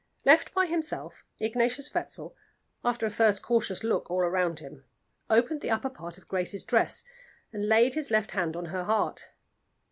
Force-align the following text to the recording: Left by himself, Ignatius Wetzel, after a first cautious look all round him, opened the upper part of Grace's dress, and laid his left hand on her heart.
Left 0.25 0.51
by 0.55 0.65
himself, 0.65 1.23
Ignatius 1.39 1.93
Wetzel, 1.93 2.35
after 2.83 3.05
a 3.05 3.11
first 3.11 3.43
cautious 3.43 3.83
look 3.83 4.09
all 4.09 4.21
round 4.27 4.57
him, 4.57 4.83
opened 5.29 5.61
the 5.61 5.69
upper 5.69 5.91
part 5.91 6.17
of 6.17 6.27
Grace's 6.27 6.63
dress, 6.63 7.03
and 7.53 7.69
laid 7.69 7.93
his 7.93 8.09
left 8.09 8.31
hand 8.31 8.55
on 8.55 8.65
her 8.65 8.85
heart. 8.85 9.29